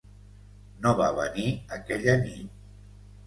[0.85, 1.45] No va venir
[1.77, 2.49] aquella nit.